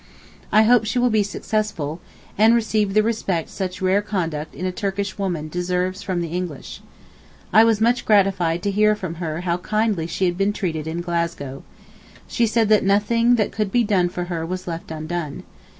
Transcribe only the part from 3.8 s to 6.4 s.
rare conduct in a Turkish woman deserves from the